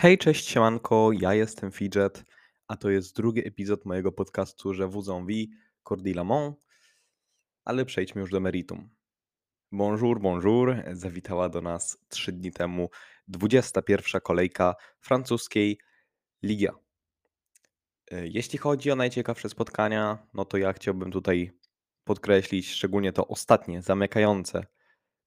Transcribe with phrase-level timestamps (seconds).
[0.00, 2.24] Hej, cześć, siemanko, ja jestem Fidget,
[2.68, 5.46] a to jest drugi epizod mojego podcastu Je vous envie,
[5.88, 6.56] Cordy Lamont,
[7.64, 8.88] ale przejdźmy już do meritum.
[9.72, 12.90] Bonjour, bonjour, zawitała do nas trzy dni temu
[13.28, 14.20] 21.
[14.20, 15.78] kolejka francuskiej
[16.42, 16.72] Liga.
[18.10, 21.52] Jeśli chodzi o najciekawsze spotkania, no to ja chciałbym tutaj
[22.04, 24.66] podkreślić szczególnie to ostatnie, zamykające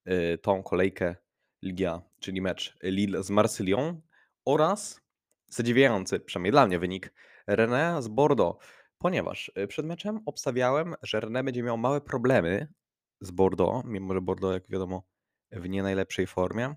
[0.08, 1.16] y, tą kolejkę
[1.62, 4.02] Liga, czyli mecz Lille z Marsylią,
[4.46, 5.02] oraz
[5.48, 7.14] zadziwiający, przynajmniej dla mnie, wynik
[7.48, 8.66] René z Bordeaux,
[8.98, 12.74] ponieważ y, przed meczem obstawiałem, że René będzie miał małe problemy
[13.22, 15.04] z Bordeaux, mimo że Bordeaux, jak wiadomo,
[15.52, 16.76] w nie najlepszej formie.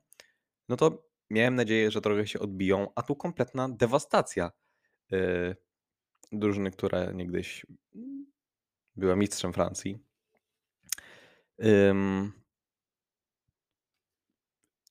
[0.69, 4.51] No to miałem nadzieję, że trochę się odbiją, a tu kompletna dewastacja
[5.11, 5.57] yy,
[6.33, 7.67] drużyny, która niegdyś
[8.97, 9.99] była mistrzem Francji.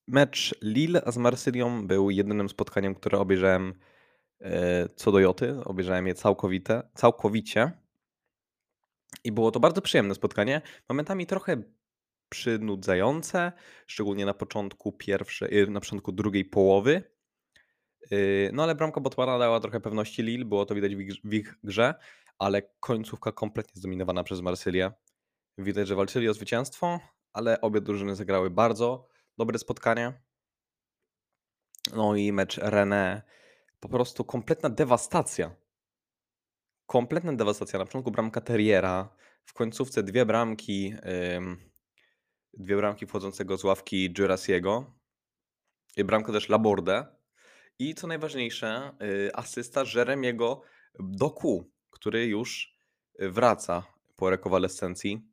[0.07, 3.73] Mecz Lille z Marsylią był jedynym spotkaniem, które obejrzałem
[4.41, 5.63] e, co do Joty.
[5.65, 7.71] Obejrzałem je całkowite, całkowicie.
[9.23, 10.61] I było to bardzo przyjemne spotkanie.
[10.89, 11.63] Momentami trochę
[12.29, 13.51] przynudzające,
[13.87, 17.03] szczególnie na początku pierwszej, e, na początku drugiej połowy.
[18.11, 18.15] E,
[18.53, 21.93] no ale bramka Botmana dała trochę pewności Lille, było to widać w ich grze,
[22.39, 24.91] ale końcówka kompletnie zdominowana przez Marsylię.
[25.57, 26.99] Widać, że walczyli o zwycięstwo,
[27.33, 30.13] ale obie drużyny zagrały bardzo dobre spotkanie.
[31.95, 33.21] No i mecz René.
[33.79, 35.55] Po prostu kompletna dewastacja.
[36.85, 37.79] Kompletna dewastacja.
[37.79, 40.95] Na początku bramka Terriera, w końcówce dwie bramki,
[42.53, 44.99] dwie bramki wchodzącego z ławki Jurassiego.
[45.97, 47.05] I bramka też Laborde.
[47.79, 50.61] I co najważniejsze, y, asysta Jeremiego
[50.99, 52.77] Doku, który już
[53.19, 53.83] wraca
[54.15, 55.29] po rekonwalescencji.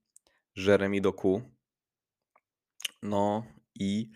[0.57, 1.43] Jeremy Doku.
[3.03, 3.47] No
[3.81, 4.11] i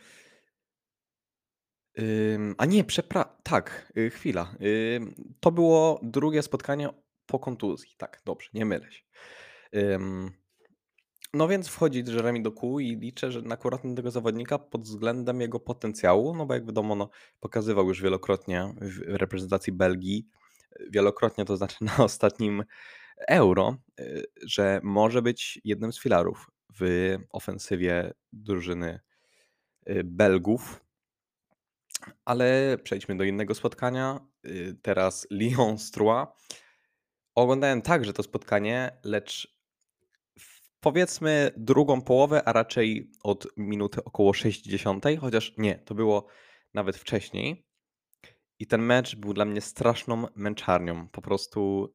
[2.58, 4.54] a nie, przepra tak, y, chwila.
[5.40, 6.88] to było drugie spotkanie
[7.26, 7.94] po kontuzji.
[7.96, 9.02] Tak, dobrze, nie mylę się.
[11.34, 15.60] no więc wchodzi Jeremy Doku i liczę, że akurat na tego zawodnika pod względem jego
[15.60, 17.10] potencjału, no bo jak wiadomo, no,
[17.40, 20.26] pokazywał już wielokrotnie w reprezentacji Belgii,
[20.90, 22.64] wielokrotnie to znaczy na ostatnim
[23.28, 29.00] Euro, y, że może być jednym z filarów w ofensywie drużyny
[30.04, 30.84] Belgów.
[32.24, 34.20] Ale przejdźmy do innego spotkania.
[34.46, 36.36] Y, teraz Lyon Strua.
[37.34, 39.54] Oglądałem także to spotkanie, lecz
[40.80, 46.26] powiedzmy drugą połowę, a raczej od minuty około 60, chociaż nie, to było
[46.74, 47.66] nawet wcześniej.
[48.58, 51.08] I ten mecz był dla mnie straszną męczarnią.
[51.08, 51.88] Po prostu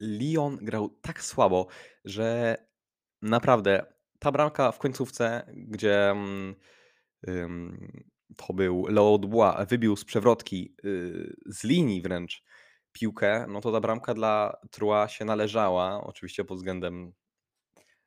[0.00, 1.66] Lyon grał tak słabo,
[2.04, 2.56] że
[3.22, 6.14] naprawdę ta bramka w końcówce, gdzie
[7.26, 8.02] um,
[8.36, 12.44] to był Leo Dubois, wybił z przewrotki y, z linii wręcz
[12.92, 17.12] piłkę, no to ta bramka dla Trua się należała, oczywiście pod względem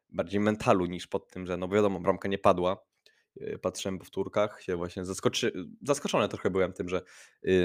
[0.09, 2.77] bardziej mentalu niż pod tym, że no wiadomo, bramka nie padła.
[3.41, 5.51] Y, patrzyłem po powtórkach, się właśnie zaskoczy...
[5.81, 7.01] zaskoczony trochę byłem tym, że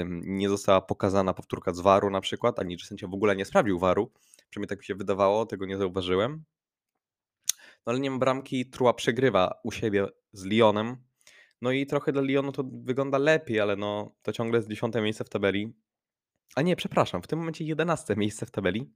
[0.09, 3.79] nie została pokazana powtórka z waru na przykład, ani że sędzia w ogóle nie sprawdził
[3.79, 4.11] waru.
[4.49, 6.43] Przynajmniej tak mi się wydawało, tego nie zauważyłem.
[7.85, 10.97] No ale nie ma bramki, Trua przegrywa u siebie z Lyonem,
[11.61, 15.23] no i trochę dla Lyonu to wygląda lepiej, ale no to ciągle jest dziesiąte miejsce
[15.23, 15.73] w tabeli.
[16.55, 18.93] A nie, przepraszam, w tym momencie jedenaste miejsce w tabeli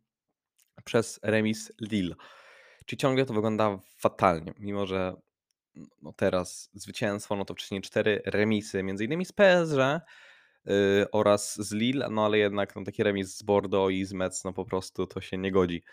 [0.83, 2.15] przez remis Lille.
[2.85, 5.15] Czyli ciągle to wygląda fatalnie, mimo że
[6.01, 9.77] no teraz zwycięstwo, no to wcześniej cztery remisy, między innymi z PSG
[10.65, 10.73] yy,
[11.11, 14.53] oraz z Lille, no ale jednak no, taki remis z Bordeaux i z Metz, no
[14.53, 15.83] po prostu to się nie godzi,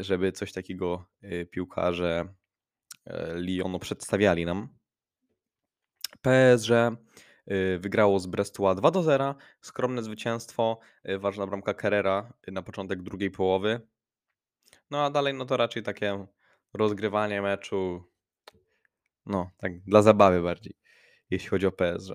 [0.00, 2.34] żeby coś takiego yy, piłkarze
[3.06, 4.68] yy, Lyonu przedstawiali nam.
[6.22, 6.70] PSG
[7.78, 9.34] wygrało z Brestois 2 do 0.
[9.60, 10.78] Skromne zwycięstwo,
[11.18, 13.80] ważna bramka Carrera na początek drugiej połowy.
[14.90, 16.26] No a dalej no to raczej takie
[16.74, 18.12] rozgrywanie meczu
[19.26, 20.74] no tak dla zabawy bardziej,
[21.30, 22.14] jeśli chodzi o PSG.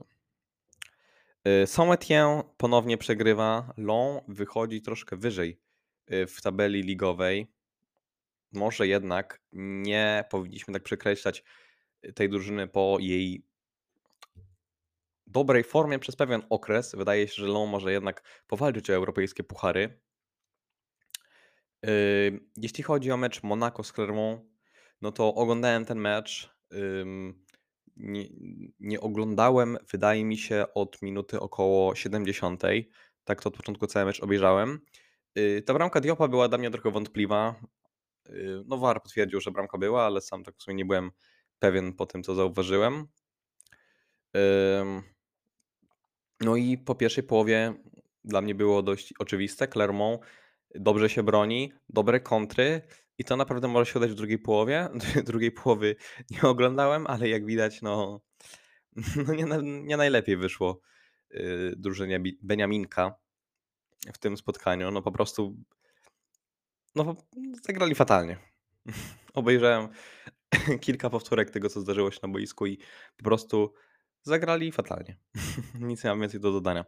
[1.65, 3.73] Saint-Étienne ponownie przegrywa.
[3.77, 5.61] Lyon wychodzi troszkę wyżej
[6.07, 7.47] w tabeli ligowej.
[8.57, 11.43] Może jednak nie powinniśmy tak przekreślać
[12.15, 13.47] tej drużyny po jej
[15.27, 16.95] dobrej formie przez pewien okres.
[16.95, 19.99] Wydaje się, że Lyon może jednak powalczyć o europejskie puchary.
[22.57, 24.41] Jeśli chodzi o mecz Monaco z Clermont,
[25.01, 26.57] no to oglądałem ten mecz.
[27.97, 28.27] Nie,
[28.79, 32.63] nie, oglądałem, wydaje mi się, od minuty około 70.
[33.23, 34.79] Tak to od początku cały mecz obejrzałem.
[35.37, 37.55] Y, ta bramka Diopa była dla mnie trochę wątpliwa.
[38.29, 41.11] Y, no VAR potwierdził, że bramka była, ale sam tak w sumie nie byłem
[41.59, 43.07] pewien po tym, co zauważyłem.
[46.41, 47.73] No i po pierwszej połowie
[48.23, 49.67] dla mnie było dość oczywiste.
[49.67, 50.21] Clermont
[50.75, 52.81] dobrze się broni, dobre kontry
[53.17, 54.89] i to naprawdę może się udać w drugiej połowie.
[55.25, 55.95] Drugiej połowy
[56.29, 58.21] nie oglądałem, ale jak widać, no,
[59.27, 60.81] no nie, nie najlepiej wyszło
[61.31, 63.15] yy, drużynie Beniaminka
[64.13, 64.91] w tym spotkaniu.
[64.91, 65.57] No po prostu
[67.03, 67.15] no,
[67.67, 68.37] zagrali fatalnie.
[69.33, 69.87] Obejrzałem
[70.85, 72.77] kilka powtórek tego, co zdarzyło się na boisku i
[73.17, 73.73] po prostu
[74.21, 75.17] zagrali fatalnie.
[75.79, 76.85] Nic nie mam więcej do dodania.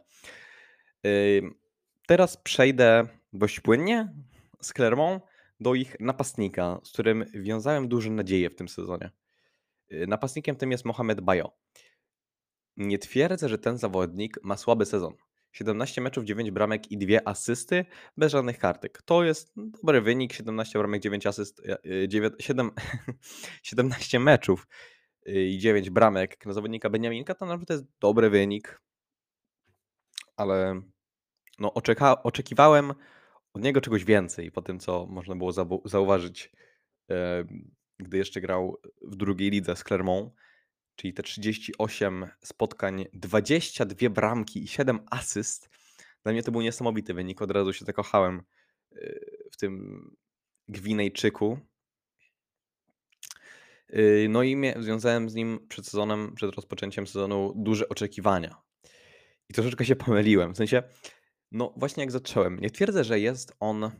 [2.06, 4.14] Teraz przejdę dość płynnie
[4.60, 5.22] z Clermont
[5.60, 9.10] do ich napastnika, z którym wiązałem duże nadzieje w tym sezonie.
[9.92, 11.56] Y, napastnikiem tym jest Mohamed Bayo.
[12.76, 15.14] Nie twierdzę, że ten zawodnik ma słaby sezon.
[15.52, 17.84] 17 meczów, 9 bramek i 2 asysty
[18.16, 19.02] bez żadnych kartek.
[19.02, 20.32] To jest dobry wynik.
[20.32, 21.62] 17 bramek, 9 asyst,
[22.08, 22.70] 9, 7,
[23.62, 24.66] 17 meczów
[25.28, 28.80] y, i 9 bramek na zawodnika Beniaminka to naprawdę jest dobry wynik.
[30.36, 30.80] Ale
[31.58, 32.94] no, oczeka, oczekiwałem
[33.54, 35.52] od niego czegoś więcej po tym, co można było
[35.84, 36.52] zauważyć,
[37.98, 40.32] gdy jeszcze grał w drugiej lidze z Clermont,
[41.00, 45.70] czyli te 38 spotkań, 22 bramki i 7 asyst.
[46.22, 47.42] Dla mnie to był niesamowity wynik.
[47.42, 48.42] Od razu się zakochałem
[48.92, 50.02] y, w tym
[50.68, 51.58] Gwinejczyku.
[53.94, 58.62] Y, no i związałem z nim przed sezonem, przed rozpoczęciem sezonu duże oczekiwania.
[59.48, 60.54] I troszeczkę się pomyliłem.
[60.54, 60.82] W sensie,
[61.52, 63.90] no właśnie jak zacząłem, nie twierdzę, że jest on,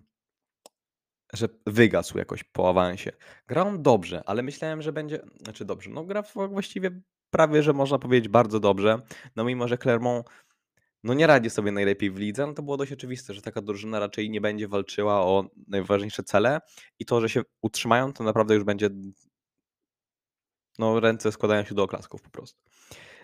[1.33, 3.13] że wygasł jakoś po awansie.
[3.47, 7.01] Grał on dobrze, ale myślałem, że będzie, znaczy dobrze, no gra właściwie
[7.31, 8.99] prawie, że można powiedzieć bardzo dobrze.
[9.37, 10.27] No mimo, że Clermont
[11.05, 14.01] no nie radzi sobie najlepiej w lidze, no to było dość oczywiste, że taka drużyna
[14.01, 16.61] raczej nie będzie walczyła o najważniejsze cele
[16.99, 18.91] i to, że się utrzymają, to naprawdę już będzie
[20.79, 22.61] no ręce składają się do oklasków po prostu.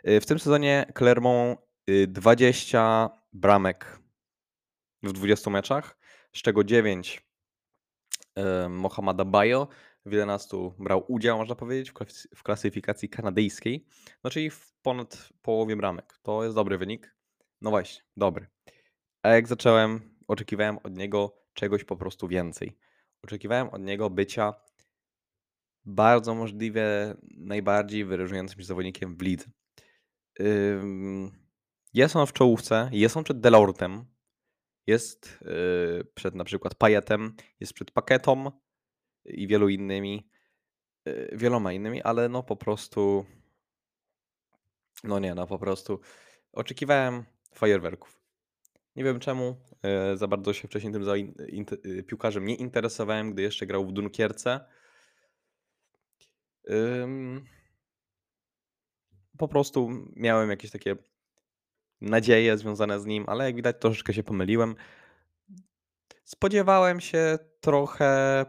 [0.09, 1.61] Y, w tym sezonie Clermont
[2.09, 3.99] 20 y, bramek
[5.03, 5.99] w 20 meczach,
[6.33, 7.26] z czego 9
[8.69, 9.69] Mohamada Bayo,
[10.07, 11.93] w 11 brał udział, można powiedzieć,
[12.37, 13.87] w klasyfikacji kanadyjskiej,
[14.25, 16.19] no czyli w ponad połowie bramek.
[16.23, 17.17] To jest dobry wynik.
[17.61, 18.47] No właśnie, dobry.
[19.23, 22.79] A jak zacząłem, oczekiwałem od niego czegoś po prostu więcej.
[23.23, 24.55] Oczekiwałem od niego bycia
[25.85, 29.47] bardzo możliwie najbardziej wyróżniającym się zawodnikiem w lidze.
[31.95, 34.05] Jest on w czołówce, jest on przed Delortem,
[34.87, 38.51] jest yy, przed na przykład Pajetem, jest przed Paketą
[39.25, 40.31] i wielu innymi,
[41.05, 43.27] yy, wieloma innymi, ale no po prostu
[45.05, 46.01] no nie, no po prostu
[46.53, 47.25] oczekiwałem
[47.55, 48.23] fajerwerków.
[48.97, 51.13] Nie wiem czemu yy, za bardzo się wcześniej tym za
[52.07, 54.61] piłkarzem nie interesowałem, gdy jeszcze grał w Dunkierce.
[59.39, 60.97] Po prostu miałem jakieś takie
[62.01, 64.75] nadzieje związane z nim, ale jak widać troszeczkę się pomyliłem.
[66.25, 68.45] Spodziewałem się trochę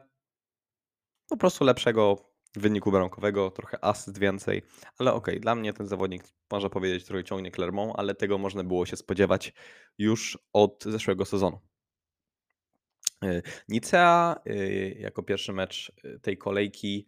[1.29, 4.61] po prostu lepszego wyniku bramkowego, trochę asyst więcej,
[4.97, 8.63] ale okej, okay, dla mnie ten zawodnik, można powiedzieć, trochę ciągnie Clermont, ale tego można
[8.63, 9.53] było się spodziewać
[9.97, 11.59] już od zeszłego sezonu.
[13.23, 17.07] Y, Nicea y, jako pierwszy mecz y, tej kolejki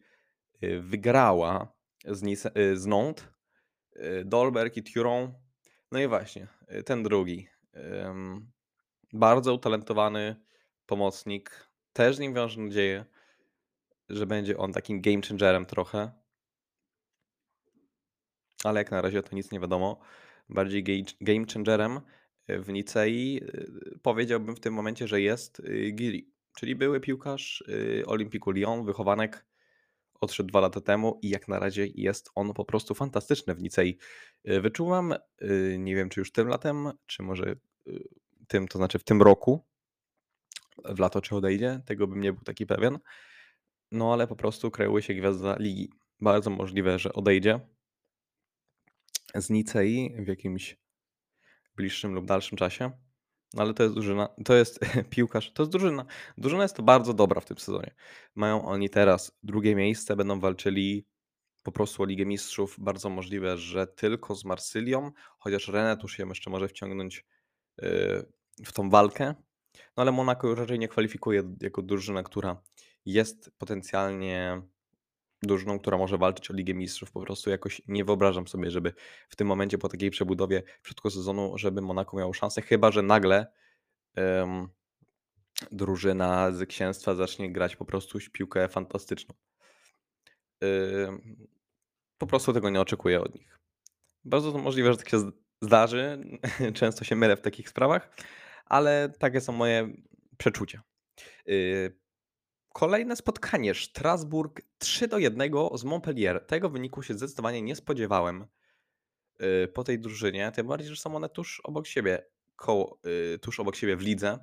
[0.79, 1.73] wygrała
[2.05, 2.51] z, Nice,
[2.87, 3.27] Nantes.
[4.25, 5.33] Dolberg i Turon
[5.91, 7.47] no i właśnie, y, ten drugi.
[9.13, 10.35] Bardzo utalentowany
[10.85, 11.69] pomocnik.
[11.93, 13.05] Też z nim wiąże nadzieję,
[14.09, 16.11] że będzie on takim game changerem trochę.
[18.63, 19.99] Ale jak na razie to nic nie wiadomo.
[20.49, 22.01] Bardziej game changerem
[22.49, 25.61] y, w Nicei y, powiedziałbym w tym momencie, że jest
[25.93, 27.63] Giri, czyli były piłkarz
[28.05, 29.48] Olimpiku Lyon, wychowanek
[30.21, 33.97] odszedł dwa lata temu i jak na razie jest on po prostu fantastyczny w Nicei.
[34.49, 37.55] Y, wyczuwam, y, nie wiem czy już tym latem, czy może
[37.87, 38.09] y,
[38.47, 39.65] tym, to znaczy w tym roku,
[40.85, 42.99] w lato czy odejdzie, tego bym nie był taki pewien.
[43.91, 45.89] No ale po prostu kreuje się gwiazda ligi.
[46.21, 47.59] Bardzo możliwe, że odejdzie
[49.35, 50.77] z Nicei w jakimś
[51.75, 52.91] bliższym lub dalszym czasie.
[53.57, 54.79] Ale to jest drużyna, to jest
[55.09, 56.05] piłkarz, to jest drużyna.
[56.37, 57.95] Drużyna jest to bardzo dobra w tym sezonie.
[58.35, 61.05] Mają oni teraz drugie miejsce, będą walczyli
[61.63, 62.75] po prostu o Ligę Mistrzów.
[62.79, 67.25] Bardzo możliwe, że tylko z Marsylią, chociaż Renet już się jeszcze może wciągnąć
[67.81, 68.31] yy,
[68.65, 69.35] w tą walkę.
[69.97, 72.61] No ale Monaco już raczej nie kwalifikuje jako drużyna, która
[73.05, 74.61] jest potencjalnie
[75.43, 77.11] drużyną, która może walczyć o Ligę Mistrzów.
[77.11, 78.93] Po prostu jakoś nie wyobrażam sobie, żeby
[79.29, 83.01] w tym momencie po takiej przebudowie w środku sezonu, żeby Monaco miało szansę, chyba że
[83.01, 83.47] nagle
[84.17, 84.67] um,
[85.71, 89.35] drużyna z księstwa zacznie grać po prostu piłkę fantastyczną.
[90.61, 91.47] Um,
[92.17, 93.59] po prostu tego nie oczekuję od nich.
[94.25, 95.31] Bardzo to możliwe, że tak się
[95.61, 96.19] zdarzy.
[96.73, 98.15] Często się mylę w takich sprawach,
[98.65, 99.89] ale takie są moje
[100.37, 100.81] przeczucia.
[102.69, 103.75] Yy, kolejne spotkanie.
[103.75, 106.45] Strasburg 3 do 1 z Montpellier.
[106.45, 108.47] Tego wyniku się zdecydowanie nie spodziewałem
[109.39, 110.51] yy, po tej drużynie.
[110.51, 114.39] Tym bardziej, że są one tuż obok siebie, koło, yy, tuż obok siebie w lidze.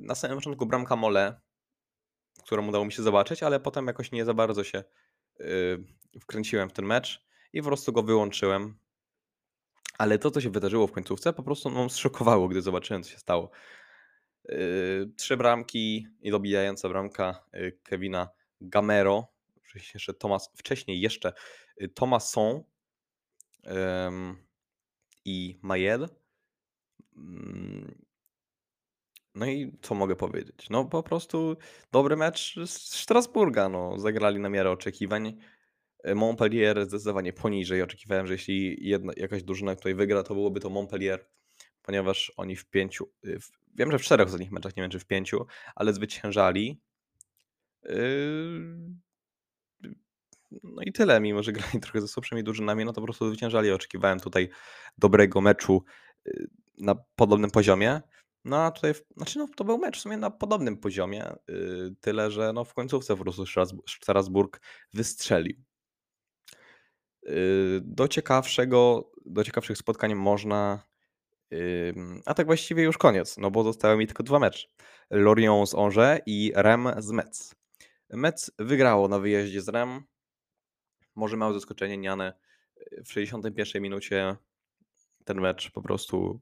[0.00, 1.40] Na samym początku bramka Mole,
[2.44, 4.84] którą udało mi się zobaczyć, ale potem jakoś nie za bardzo się
[6.20, 8.78] wkręciłem w ten mecz i po prostu go wyłączyłem.
[9.98, 13.18] Ale to, co się wydarzyło w końcówce, po prostu no, zszokowało, gdy zobaczyłem, co się
[13.18, 13.50] stało.
[14.44, 18.28] Yy, trzy bramki i dobijająca bramka yy, Kevina
[18.60, 19.26] Gamero.
[19.94, 21.32] Jeszcze Thomas, wcześniej jeszcze
[21.80, 22.62] yy, Thomason
[25.24, 26.02] i Mayed.
[27.16, 28.04] Mm,
[29.34, 30.70] no i co mogę powiedzieć?
[30.70, 31.56] No po prostu
[31.92, 33.68] dobry mecz z Strasburga.
[33.68, 35.38] No, zagrali na miarę oczekiwań.
[36.14, 37.82] Montpellier zdecydowanie poniżej.
[37.82, 41.26] Oczekiwałem, że jeśli jedna, jakaś drużyna tutaj wygra, to byłoby to Montpellier,
[41.82, 43.38] ponieważ oni w pięciu, y,
[43.78, 46.80] wiem, że w czterech ostatnich meczach, nie wiem czy w pięciu, ale zwyciężali.
[47.82, 48.98] Yy,
[50.62, 53.72] no i tyle, mimo że grali trochę ze słabszymi drużynami, no to po prostu zwyciężali.
[53.72, 54.48] Oczekiwałem tutaj
[54.98, 55.84] dobrego meczu
[56.26, 58.00] y, na podobnym poziomie.
[58.44, 62.30] No a tutaj, znaczy no, to był mecz w sumie na podobnym poziomie, yy, tyle
[62.30, 63.44] że no, w końcówce po prostu
[63.86, 64.60] Strasburg
[64.94, 65.56] wystrzelił.
[67.22, 70.88] Yy, do ciekawszego, do ciekawszych spotkań można.
[72.26, 74.68] A tak właściwie już koniec, no bo zostały mi tylko dwa mecze.
[75.10, 77.54] Lorient z Angers i Rem z Metz.
[78.10, 80.02] Metz wygrało na wyjeździe z Rem.
[81.14, 82.32] Może małe zaskoczenie, Niane
[83.04, 84.36] w 61 minucie
[85.24, 86.40] ten mecz po prostu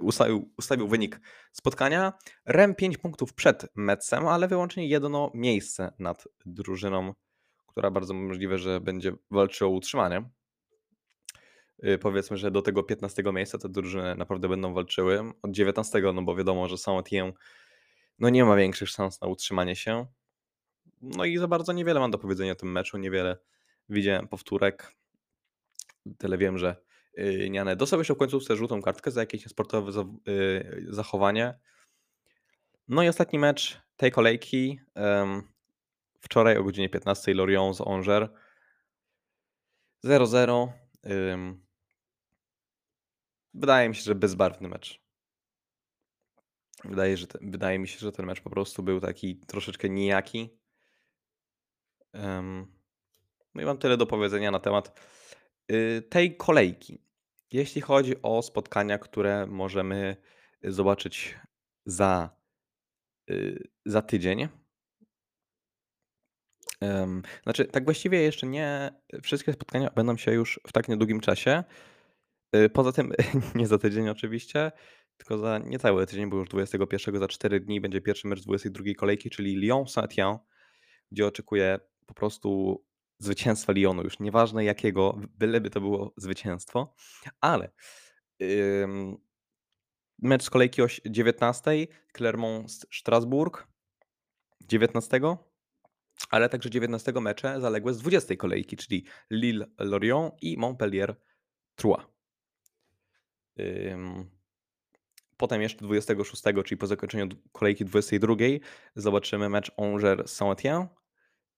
[0.00, 1.20] ustawił, ustawił wynik
[1.52, 2.12] spotkania.
[2.46, 7.14] Rem 5 punktów przed Metzem, ale wyłącznie jedno miejsce nad drużyną
[7.72, 10.30] która bardzo możliwe, że będzie walczyła o utrzymanie.
[11.84, 15.32] Y, powiedzmy, że do tego 15 miejsca te drużyny naprawdę będą walczyły.
[15.42, 17.32] Od 19, no bo wiadomo, że Saint-Étienne
[18.18, 20.06] no nie ma większych szans na utrzymanie się.
[21.00, 23.38] No i za bardzo niewiele mam do powiedzenia o tym meczu, niewiele
[23.88, 24.94] widziałem powtórek.
[26.18, 26.76] Tyle wiem, że
[27.18, 31.58] y, Niane dostał jeszcze w końcówce żółtą kartkę za jakieś sportowe y, zachowanie.
[32.88, 34.80] No i ostatni mecz tej kolejki.
[36.20, 38.30] Wczoraj o godzinie 15 Lorient z Angers
[40.04, 40.68] 0-0.
[43.54, 45.02] Wydaje mi się, że bezbarwny mecz.
[46.84, 50.58] Wydaje, że te, wydaje mi się, że ten mecz po prostu był taki troszeczkę nijaki.
[53.54, 55.00] No i mam tyle do powiedzenia na temat
[55.72, 57.04] y, tej kolejki.
[57.52, 60.16] Jeśli chodzi o spotkania, które możemy
[60.62, 61.38] zobaczyć
[61.84, 62.30] za,
[63.30, 64.48] y, za tydzień,
[67.42, 68.90] znaczy, tak właściwie jeszcze nie
[69.22, 71.64] wszystkie spotkania będą się już w tak niedługim czasie.
[72.56, 73.12] Y, poza tym,
[73.54, 74.72] nie za tydzień oczywiście,
[75.16, 79.30] tylko za niecały tydzień, bo już 21 za 4 dni będzie pierwszy mecz 22 kolejki,
[79.30, 80.38] czyli Lyon Saint-Étienne,
[81.12, 82.82] gdzie oczekuję po prostu
[83.18, 86.94] zwycięstwa Lyonu, już nieważne jakiego, byleby to było zwycięstwo,
[87.40, 87.70] ale
[88.42, 89.16] ym,
[90.18, 91.70] mecz z kolejki o 19,
[92.14, 93.66] Clermont-Strasbourg
[94.60, 95.20] 19
[96.30, 102.11] ale także 19 mecze zaległe z 20 kolejki, czyli Lille-Lorient i Montpellier-Troyes.
[105.36, 108.34] Potem jeszcze 26, czyli po zakończeniu kolejki 22,
[108.94, 110.86] zobaczymy mecz Angers-Saint-Étienne.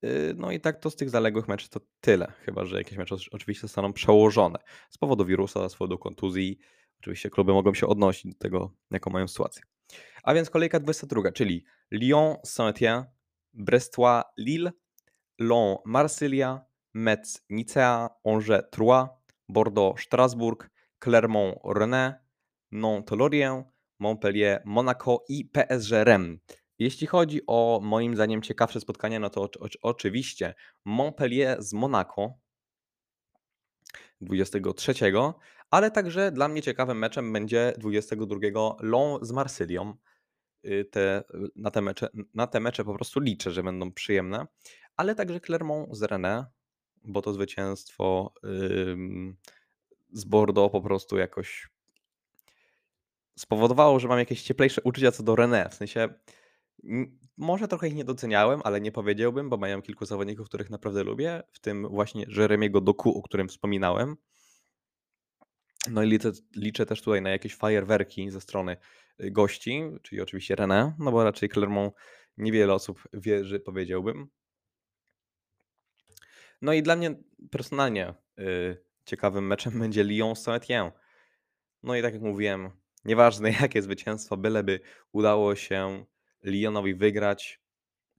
[0.05, 3.17] Y, no i tak to z tych zaległych meczów to tyle, chyba że jakieś mecze
[3.33, 4.59] oczywiście zostaną przełożone
[4.91, 6.59] z powodu wirusa, z powodu kontuzji.
[7.01, 9.63] Oczywiście kluby mogą się odnosić do tego, jaką mają sytuację.
[10.23, 13.05] A więc kolejka 22, czyli Lyon-Saint-Étienne,
[13.53, 14.73] Brestois, Lille,
[15.39, 19.09] Lyon, Marsylia, Metz, Nicea, Angers, Troyes,
[19.49, 22.15] Bordeaux, Strasbourg, Clermont, Rennes,
[22.73, 23.65] Nantes, Lorient,
[23.99, 26.39] Montpellier, Monaco i PSG Rennes.
[26.79, 32.39] Jeśli chodzi o moim zdaniem ciekawsze spotkania, no to o, o, oczywiście Montpellier z Monaco
[34.21, 34.95] 23,
[35.71, 38.37] ale także dla mnie ciekawym meczem będzie 22
[38.81, 39.95] Lyon z Marsylią.
[40.65, 44.47] Y, te, y, na, te mecze, na te mecze po prostu liczę, że będą przyjemne,
[44.97, 46.45] ale także Clermont z Rennes,
[47.05, 48.97] bo to zwycięstwo yy,
[50.15, 51.69] z Bordeaux po prostu jakoś
[53.39, 55.75] spowodowało, że mam jakieś cieplejsze uczucia co do Rennes.
[55.75, 56.09] W sensie
[57.37, 61.43] może trochę ich nie doceniałem, ale nie powiedziałbym, bo mają kilku zawodników, których naprawdę lubię,
[61.53, 64.17] w tym właśnie Jeremiego Doku, o którym wspominałem.
[65.91, 68.77] No i liczę, liczę też tutaj na jakieś fajerwerki ze strony
[69.21, 71.95] y, gości, czyli oczywiście René, no bo raczej Clermont
[72.37, 74.29] niewiele osób wierzy, powiedziałbym.
[76.63, 77.15] No i dla mnie
[77.51, 80.91] personalnie y, ciekawym meczem będzie Lyon Saint-Étienne.
[81.83, 82.71] No i tak jak mówiłem,
[83.05, 84.81] nieważne jakie zwycięstwo, byleby
[85.13, 86.05] udało się
[86.43, 87.61] Lyonowi wygrać.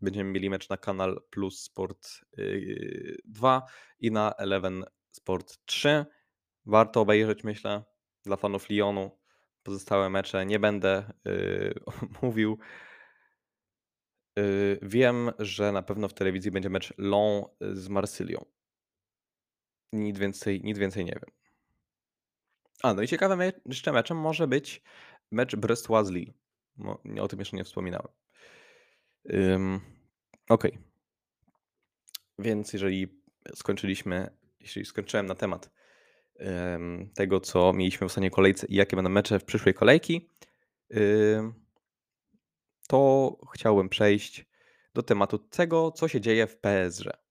[0.02, 3.66] Będziemy mieli mecz na Kanal Plus Sport yy, 2
[4.00, 6.06] i na Eleven Sport 3.
[6.66, 7.84] Warto obejrzeć, myślę,
[8.24, 9.20] dla fanów Lyonu.
[9.64, 11.74] Pozostałe mecze nie będę yy,
[12.22, 12.58] mówił.
[14.36, 18.55] Yy, wiem, że na pewno w telewizji będzie mecz Lyon z Marsylią.
[19.96, 21.32] Nic więcej, nic więcej nie wiem.
[22.84, 24.82] A, no i ciekawym jeszcze meczem może być
[25.32, 26.34] mecz Brest-Wazli.
[26.78, 28.08] No, nie- o tym jeszcze nie wspominałem.
[29.34, 29.80] Ym,
[30.50, 30.78] Okej.
[32.40, 33.22] Więc jeżeli
[33.56, 35.70] skończyliśmy, jeśli skończyłem na temat
[36.76, 40.30] ym, tego, co mieliśmy w ostatniej kolejce i jakie będą mecze w przyszłej kolejki,
[40.98, 41.66] ym,
[42.88, 44.46] to chciałbym przejść
[44.94, 47.25] do tematu tego, co się dzieje w PSG.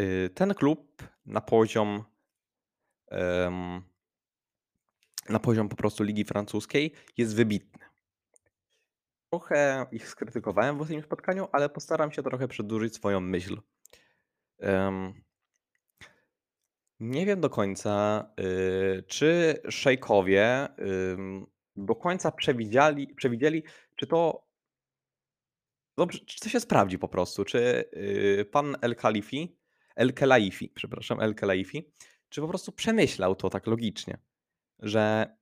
[0.00, 2.04] Y, Ten klub na poziom
[5.28, 7.84] na poziom po prostu ligi francuskiej jest wybitny.
[9.32, 13.60] Trochę ich skrytykowałem w ostatnim spotkaniu, ale postaram się trochę przedłużyć swoją myśl.
[17.00, 20.68] Nie wiem do końca, y, czy szejkowie
[21.76, 23.62] do końca przewidzieli, przewidzieli
[23.96, 24.46] czy to
[25.98, 27.58] dobrze, czy to się sprawdzi po prostu, czy
[28.40, 29.59] y, pan El Khalifi,
[30.00, 31.92] El Khelaifi, przepraszam, El Khelaifi,
[32.28, 34.18] czy po prostu przemyślał to tak logicznie,
[34.78, 35.36] że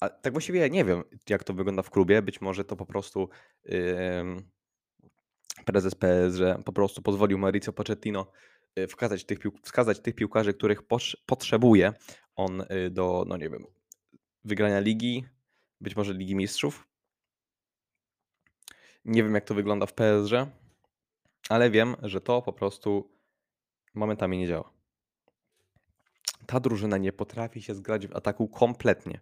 [0.00, 2.22] a tak właściwie nie wiem, jak to wygląda w klubie.
[2.22, 3.28] Być może to po prostu
[4.20, 4.50] ym,
[5.64, 8.32] prezes PSG po prostu pozwolił Mauricio Pochettino
[8.78, 11.92] y, wskazać tych, wskazać tych piłkarzy, których potrz- potrzebuje
[12.36, 13.66] on y, do, no nie wiem,
[14.44, 15.24] wygrania ligi,
[15.80, 16.88] być może Ligi Mistrzów.
[19.04, 20.32] Nie wiem, jak to wygląda w PSG,
[21.48, 23.12] ale wiem, że to po prostu
[23.94, 24.72] momentami nie działa.
[26.46, 29.20] Ta drużyna nie potrafi się zgrać w ataku kompletnie.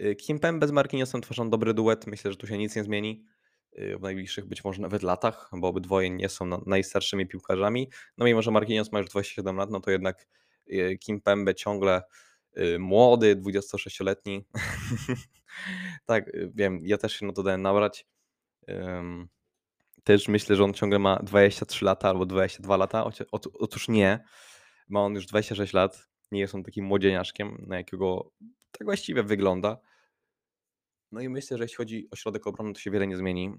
[0.00, 2.06] Y, Kimpembe z Marquinhosem tworzą dobry duet.
[2.06, 3.24] Myślę, że tu się nic nie zmieni
[3.78, 7.90] y, w najbliższych być może nawet latach, bo obydwoje nie są na- najstarszymi piłkarzami.
[8.18, 10.26] No mimo, że Marquinhos ma już 27 lat, no to jednak
[10.72, 12.02] y, Kimpembe ciągle
[12.58, 14.46] y, młody, 26-letni.
[16.06, 18.06] tak, wiem, ja też się na to dałem nabrać.
[20.04, 23.04] Też myślę, że on ciągle ma 23 lata albo 22 lata.
[23.54, 24.24] Otóż nie.
[24.88, 26.08] Ma on już 26 lat.
[26.32, 28.32] Nie jest on takim młodzieniaszkiem, na jakiego
[28.72, 29.78] tak właściwie wygląda.
[31.12, 33.54] No i myślę, że jeśli chodzi o środek obrony, to się wiele nie zmieni.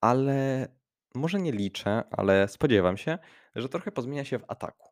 [0.00, 0.68] Ale
[1.14, 3.18] może nie liczę, ale spodziewam się,
[3.54, 4.90] że trochę pozmienia się w ataku.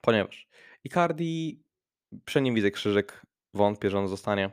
[0.00, 0.48] Ponieważ
[0.84, 1.62] Icardi,
[2.24, 3.22] przy nim widzę krzyżyk,
[3.54, 4.50] wątpię, że on zostanie.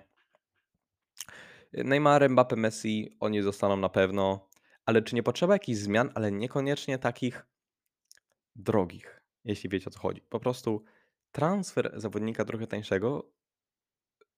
[1.74, 4.50] Neymar, Mbappe, Messi, oni zostaną na pewno.
[4.86, 7.46] Ale czy nie potrzeba jakichś zmian, ale niekoniecznie takich
[8.56, 10.22] drogich, jeśli wiecie o co chodzi.
[10.22, 10.84] Po prostu
[11.32, 13.32] transfer zawodnika trochę tańszego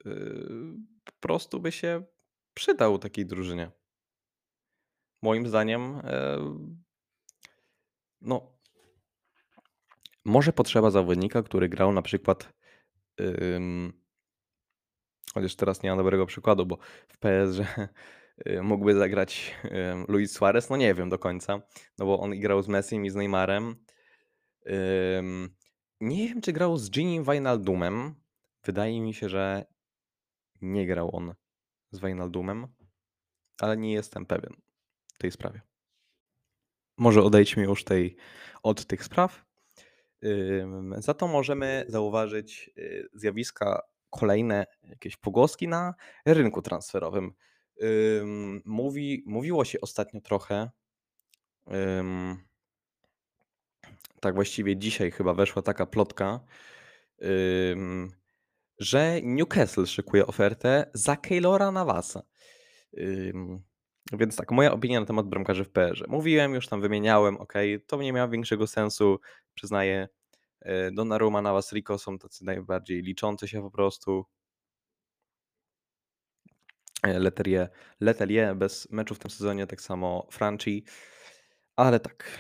[0.06, 2.04] yy, po prostu by się
[2.54, 3.72] przydał takiej drużynie.
[5.22, 6.38] Moim zdaniem, e,
[8.22, 8.60] no,
[10.26, 12.54] może potrzeba zawodnika, który grał na przykład,
[13.22, 14.03] ym,
[15.34, 17.62] chociaż teraz nie mam dobrego przykładu, bo w PSG
[18.48, 19.56] y, mógłby zagrać
[20.08, 21.62] Luis Suarez, no nie wiem do końca,
[21.98, 23.76] no bo on grał z Messim i z Neymarem.
[25.18, 25.56] Ym,
[26.02, 28.16] nie wiem, czy grał z Ginim Wijnaldumem.
[28.64, 29.66] Wydaje mi się, że
[30.62, 31.34] nie grał on
[31.92, 32.68] z Wijnaldumem,
[33.60, 34.54] ale nie jestem pewien
[35.16, 35.62] w tej sprawie.
[36.98, 38.16] Może odejdźmy już tej,
[38.64, 39.46] od tych spraw.
[40.98, 43.82] Za to możemy zauważyć y, zjawiska
[44.20, 45.94] kolejne, jakieś pogłoski na
[46.26, 47.34] rynku transferowym.
[47.84, 50.70] Ym, Mówi, mówiło się ostatnio trochę,
[54.20, 56.40] tak właściwie dzisiaj chyba weszła taka plotka,
[58.80, 62.24] że Newcastle szykuje ofertę za Keylora Navasa.
[64.14, 66.06] Więc tak, moja opinia na temat bramkarzy w PR.
[66.08, 67.54] Mówiłem, już tam wymieniałem, ok,
[67.88, 69.20] to nie miało większego sensu,
[69.54, 70.08] przyznaję.
[70.64, 74.26] E, Donnarumma, Navas, Rico są tacy najbardziej liczący się po prostu.
[77.04, 80.86] Letelier, Letelier bez meczu w tym sezonie, tak samo Franchi.
[81.76, 82.40] Ale tak.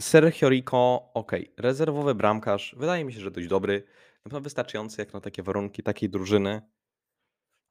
[0.00, 3.84] Sergio Rico, ok, rezerwowy bramkarz, wydaje mi się, że dość dobry,
[4.16, 6.62] na pewno wystarczający jak na takie warunki takiej drużyny,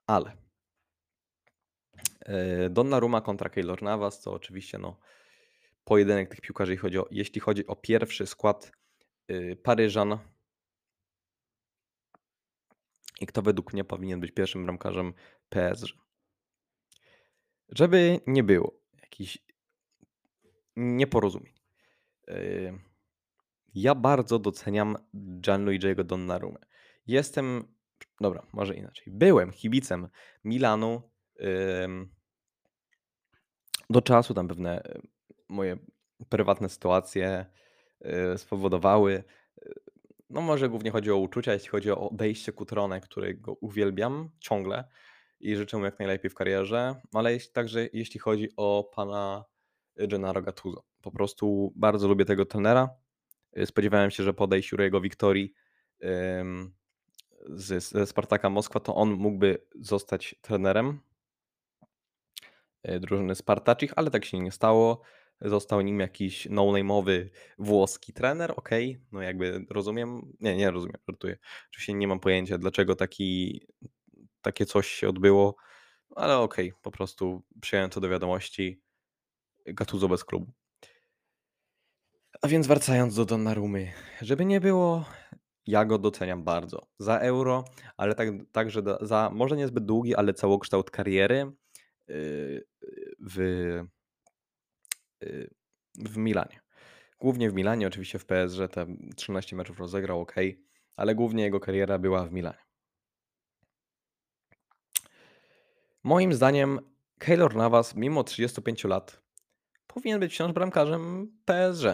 [0.08, 0.38] ale
[2.26, 5.00] e, Donnarumma kontra Keylor Navas, to oczywiście no,
[5.88, 8.72] pojedynek tych piłkarzy, jeśli chodzi o, jeśli chodzi o pierwszy skład
[9.32, 10.18] y, Paryżan.
[13.22, 15.14] I kto według mnie powinien być pierwszym bramkarzem
[15.50, 15.98] PSG.
[17.70, 19.38] Żeby nie było jakichś
[20.76, 21.54] nieporozumień.
[22.30, 22.80] y,
[23.76, 24.98] Ja bardzo doceniam
[25.42, 26.60] Gianluigiego Donnarumę.
[27.08, 27.76] Jestem
[28.22, 29.14] dobra, może inaczej.
[29.14, 30.08] Byłem kibicem
[30.44, 31.02] Milanu,
[33.90, 34.84] do czasu tam pewne
[35.50, 35.78] moje
[36.30, 37.46] prywatne sytuacje,
[38.34, 39.24] y, spowodowały
[39.64, 39.74] y,
[40.30, 44.84] no może głównie chodzi o uczucia, jeśli chodzi o odejście Cutrone, którego uwielbiam ciągle
[45.40, 49.46] i życzę mu jak najlepiej w karierze, ale jeśli także jeśli chodzi o pana
[49.96, 50.84] Gennaro Gattuso.
[51.02, 52.90] Po prostu bardzo lubię tego trenera.
[53.58, 55.54] Y, spodziewałem się, że po odejściu jego Wiktorii
[57.50, 61.00] z Spartaka Moskwa, to on mógłby zostać trenerem
[63.00, 65.02] drużyny Spartacich, ale tak się nie stało.
[65.42, 71.38] Został nim jakiś no-name'owy włoski trener, okej, no jakby rozumiem, nie, nie rozumiem, żartuję.
[71.70, 73.62] Oczywiście nie mam pojęcia, dlaczego taki,
[74.42, 75.56] takie coś się odbyło,
[76.16, 78.82] ale okej, po prostu przyjąłem to do wiadomości.
[79.66, 80.52] Gattuso bez klubu.
[82.42, 85.06] A więc wracając do Donnarumy, żeby nie było,
[85.68, 87.66] ja go doceniam bardzo za Euro,
[87.98, 91.52] ale tak, także za może niezbyt długi, ale całokształt kariery
[92.08, 92.68] yy,
[93.20, 93.38] w,
[95.22, 95.50] yy,
[95.96, 96.62] w Milanie.
[97.20, 100.36] Głównie w Milanie, oczywiście w PSG te 13 meczów rozegrał, ok,
[100.96, 102.68] ale głównie jego kariera była w Milanie.
[106.04, 106.80] Moim zdaniem
[107.18, 109.22] Keylor Navas, mimo 35 lat,
[109.88, 111.86] powinien być wciąż bramkarzem PSG.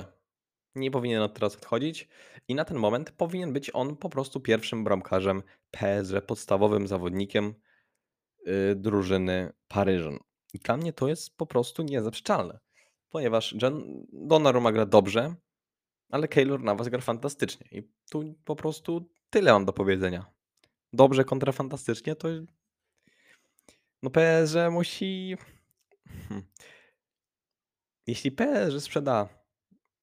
[0.76, 2.08] Nie powinien od teraz odchodzić
[2.48, 7.54] i na ten moment powinien być on po prostu pierwszym bramkarzem PSG, podstawowym zawodnikiem
[8.46, 10.20] yy, drużyny Paryżan.
[10.54, 12.60] I dla mnie to jest po prostu niezaprzeczalne,
[13.14, 15.36] ponieważ John Donnarumma gra dobrze,
[16.10, 20.26] ale Keylor Navas gra fantastycznie i tu po prostu tyle mam do powiedzenia.
[20.94, 22.28] Dobrze kontra fantastycznie to
[24.04, 25.38] no PSG musi
[26.06, 26.44] hmm.
[28.08, 29.30] jeśli PSG sprzeda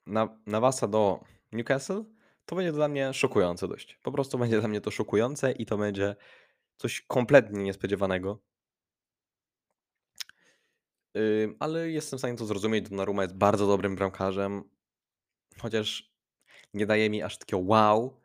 [0.06, 2.04] na Navasa do Newcastle,
[2.44, 3.98] to będzie dla mnie szokujące dość.
[4.02, 6.16] Po prostu będzie dla mnie to szokujące i to będzie
[6.76, 8.49] coś kompletnie niespodziewanego.
[11.58, 12.88] Ale jestem w stanie to zrozumieć.
[12.88, 14.62] Donnarumma jest bardzo dobrym bramkarzem,
[15.58, 16.12] chociaż
[16.74, 18.20] nie daje mi aż takiego wow,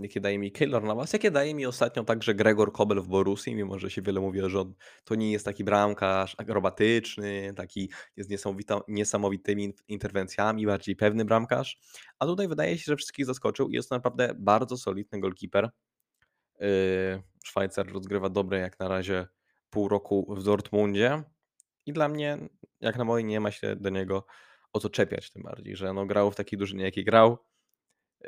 [0.00, 3.78] jakie daje mi Keylor Navas, jakie daje mi ostatnio także Gregor Kobel w Borussii, mimo
[3.78, 8.30] że się wiele mówi, że on to nie jest taki bramkarz akrobatyczny, taki jest
[8.88, 11.78] niesamowitymi interwencjami, bardziej pewny bramkarz,
[12.18, 15.70] a tutaj wydaje się, że wszystkich zaskoczył i jest to naprawdę bardzo solidny goalkeeper.
[16.60, 16.68] Yy,
[17.44, 19.26] Szwajcar rozgrywa dobre jak na razie
[19.70, 21.22] pół roku w Dortmundzie.
[21.88, 22.38] I dla mnie,
[22.80, 24.26] jak na moje, nie ma się do niego
[24.72, 27.38] o co czepiać, tym bardziej, że no grał w takiej drużynie, jakiej grał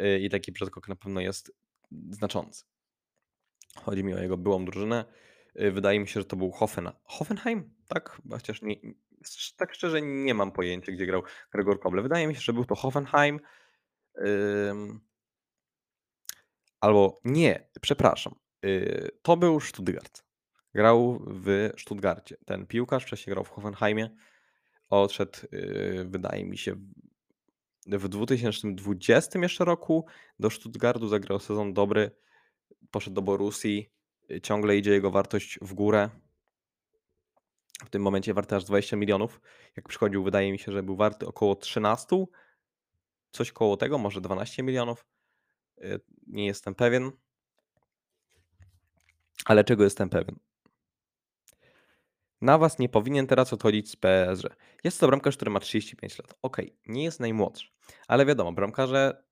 [0.00, 1.52] y, i taki przeskok na pewno jest
[2.10, 2.64] znaczący.
[3.82, 5.04] Chodzi mi o jego byłą drużynę.
[5.60, 6.90] Y, wydaje mi się, że to był Hoffen...
[7.04, 8.20] Hoffenheim, tak?
[8.30, 8.76] Chociaż nie,
[9.56, 12.02] tak szczerze nie mam pojęcia, gdzie grał Gregor Koble.
[12.02, 13.40] Wydaje mi się, że był to Hoffenheim.
[16.80, 18.34] Albo nie, przepraszam.
[18.64, 20.29] Y, to był Stuttgart.
[20.74, 22.36] Grał w Stuttgarcie.
[22.44, 24.10] Ten piłkarz wcześniej grał w Hoffenheimie.
[24.88, 26.76] Odszedł, yy, wydaje mi się,
[27.86, 30.06] w 2020 jeszcze roku
[30.38, 32.10] do Stuttgartu, zagrał sezon dobry,
[32.90, 33.90] poszedł do Borussii,
[34.28, 36.10] yy, ciągle idzie jego wartość w górę.
[37.84, 39.40] W tym momencie warty aż 20 milionów.
[39.76, 42.24] Jak przychodził, wydaje mi się, że był warty około 13,
[43.32, 45.06] coś koło tego, może 12 milionów.
[45.76, 47.10] Yy, nie jestem pewien.
[49.44, 50.49] Ale czego jestem pewien?
[52.40, 54.56] Navas nie powinien teraz odchodzić z PSG.
[54.84, 56.34] Jest to bramkarz, który ma 35 lat.
[56.42, 57.68] Okay, nie jest najmłodszy,
[58.08, 59.24] ale wiadomo, bramkarze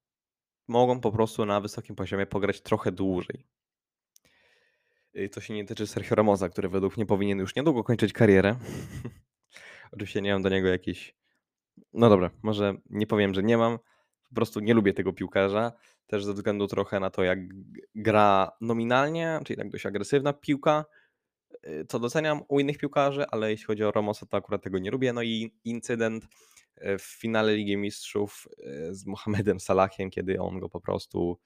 [0.69, 3.47] mogą po prostu na wysokim poziomie pograć trochę dłużej.
[5.33, 8.57] To się nie tyczy Sergio Ramosa, który według mnie powinien już niedługo kończyć karierę.
[9.93, 11.15] Oczywiście nie mam do niego jakiś.
[11.93, 13.79] No dobra, może nie powiem, że nie mam.
[14.29, 15.73] Po prostu nie lubię tego piłkarza.
[16.07, 17.39] Też ze względu trochę na to, jak
[17.95, 20.98] gra nominalnie, czyli tak dość agresywna piłka Y,
[21.89, 25.13] co doceniam u innych piłkarzy, ale jeśli chodzi o Ramosa, to akurat tego nie lubię.
[25.13, 30.69] No i incydent y, w finale Ligi Mistrzów y, z Mohamedem Salahem, kiedy on go
[30.69, 31.39] po prostu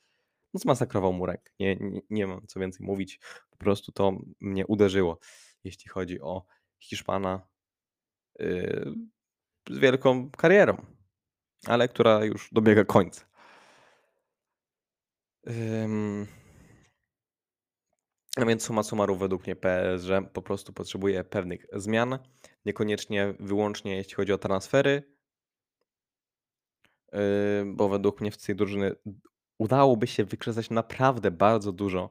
[0.55, 1.55] no, zmasakrował murek.
[1.61, 3.21] Nie, nie, nie mam co więcej mówić.
[3.51, 5.19] Po prostu to mnie uderzyło,
[5.65, 6.45] jeśli chodzi o
[6.81, 7.49] Hiszpana
[8.39, 8.95] yy,
[9.71, 10.77] z wielką karierą,
[11.67, 13.25] ale która już dobiega końca.
[15.47, 16.42] Yy.
[18.37, 22.19] A więc suma summarum według mnie PSG po prostu potrzebuje pewnych zmian,
[22.65, 25.03] niekoniecznie wyłącznie jeśli chodzi o transfery,
[27.13, 27.19] yy,
[27.67, 28.95] bo według mnie w tej drużyny
[29.59, 32.11] udałoby się wykrzesać naprawdę bardzo dużo,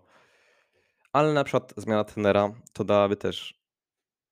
[1.14, 3.62] ale na przykład zmiana tenera to dałaby też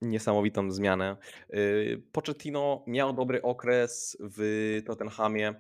[0.02, 1.18] niesamowitą zmianę.
[1.50, 5.54] Yy, Pochettino miał dobry okres w Tottenhamie,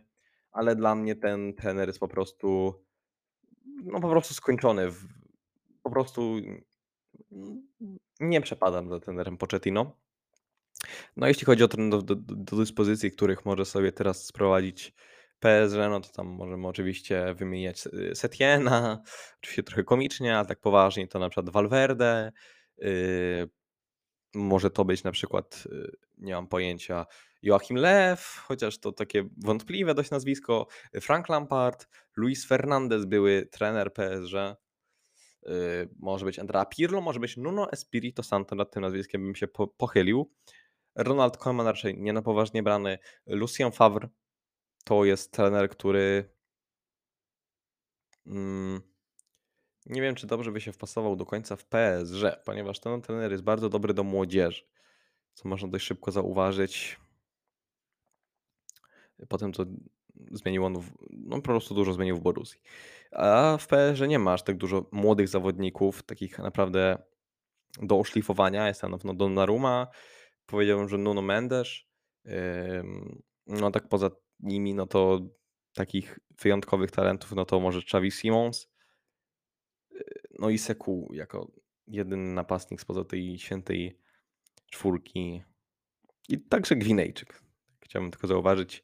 [0.52, 2.74] ale dla mnie ten trener jest po prostu
[3.84, 4.92] no, po prostu skończony
[5.84, 6.38] po prostu
[7.32, 7.68] n
[8.20, 9.98] nie przepadam za trenerem Pochettino.
[11.18, 14.94] No, jeśli chodzi o tren do do do dyspozycji, których może sobie teraz sprowadzić
[15.39, 19.04] PSG, no to tam możemy oczywiście wymieniać y, Setiena,
[19.39, 22.32] oczywiście trochę komicznie, a tak poważnie to na przykład Valverde,
[22.78, 23.50] yy,
[24.34, 27.06] może to być na przykład, y, nie mam pojęcia,
[27.42, 30.68] Joachim Löw, chociaż to takie wątpliwe dość nazwisko,
[31.02, 34.34] Frank Lampard, Luis Fernandes, były trener PSG,
[35.99, 39.67] może być Andrea Pirlo, może być Nuno Espirito Santo, nad tym nazwiskiem bym się po
[39.67, 40.32] pochylił.
[40.95, 42.97] Ronald Koeman raczej nie na poważnie brany.
[43.25, 44.10] Lucien Favre
[44.84, 46.30] to jest trener, który
[48.28, 48.82] mm,
[49.86, 53.43] nie wiem, czy dobrze by się wpasował do końca w PSG, ponieważ ten trener jest
[53.43, 54.63] bardzo dobry do młodzieży,
[55.34, 56.99] co można dość szybko zauważyć.
[59.30, 59.65] Potem to
[60.32, 62.62] zmienił on, w, no po prostu dużo zmienił w Borussii.
[63.12, 66.98] A w PSG nie ma aż tak dużo młodych zawodników, takich naprawdę
[67.82, 68.67] do oszlifowania.
[68.67, 69.88] Jest tam pewno Donnarumma,
[70.45, 71.67] powiedziałbym, że Nuno Mendes.
[73.48, 75.19] No tak poza nimi, no to
[75.74, 78.67] takich wyjątkowych talentów, no to może Xavi Simons.
[79.91, 80.04] Yy,
[80.39, 81.52] no i Seku jako
[81.88, 84.00] jedyny napastnik spoza tej świętej
[84.72, 85.43] czwórki.
[86.30, 87.41] I także Gwinejczyk.
[87.82, 88.84] Chciałbym tylko zauważyć,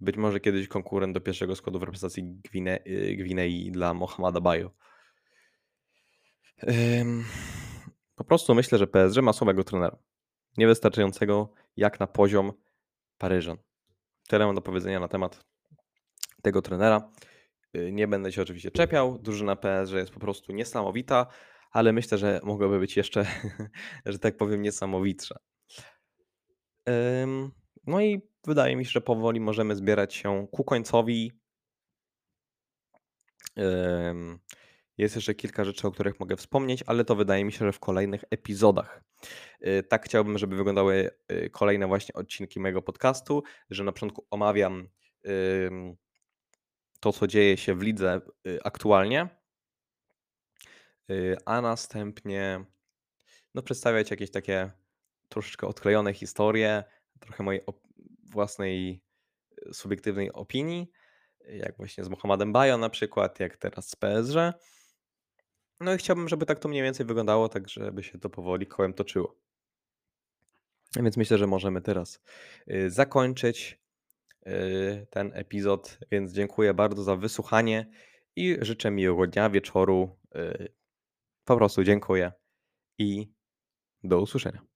[0.00, 4.70] być może kiedyś konkurent do pierwszego składu w reprezentacji Gwine, yy, Gwinei dla Mohameda Bayo.
[8.14, 9.98] Po prostu myślę, że PSG ma słabego trenera.
[10.56, 12.52] Niewystarczającego jak na poziom
[13.18, 13.56] Paryżan.
[14.28, 15.44] Tyle mam do powiedzenia na temat
[16.42, 17.10] tego trenera.
[17.76, 19.18] Y, nie będę się oczywiście czepiał.
[19.18, 21.26] Drużyna PSG jest po prostu niesamowita,
[21.70, 23.26] ale myślę, że mogłaby być jeszcze,
[24.06, 25.38] że tak powiem, niesamowitsza.
[27.22, 27.50] Ym,
[27.86, 31.32] no i wydaje mi się, że powoli możemy zbierać się ku końcowi.
[34.98, 37.80] Jest jeszcze kilka rzeczy, o których mogę wspomnieć, ale to wydaje mi się, że w
[37.80, 39.02] kolejnych epizodach.
[39.66, 44.88] Y, tak chciałbym, żeby wyglądały y, kolejne właśnie odcinki mojego podcastu, że na początku omawiam
[47.00, 49.28] to, co dzieje się w lidze y, aktualnie,
[51.46, 52.64] a następnie
[53.54, 54.70] no, przedstawiać jakieś takie
[55.28, 56.84] troszeczkę odklejone historie,
[57.20, 57.60] trochę mojej
[58.30, 59.02] własnej
[59.72, 60.90] subiektywnej opinii,
[61.48, 64.36] jak właśnie z Mohamedem Bayo na przykład, jak teraz z PSG.
[65.80, 68.94] No i chciałbym, żeby tak to mniej więcej wyglądało, tak żeby się to powoli kołem
[68.94, 69.38] toczyło.
[70.96, 72.22] Więc myślę, że możemy teraz
[72.70, 73.80] y, zakończyć
[74.46, 75.98] y, ten epizod.
[76.10, 77.90] Więc dziękuję bardzo za wysłuchanie
[78.36, 80.18] i życzę miłego dnia, wieczoru.
[80.36, 80.72] Y,
[81.44, 82.32] po prostu dziękuję
[82.98, 83.32] i
[84.04, 84.67] do usłyszenia.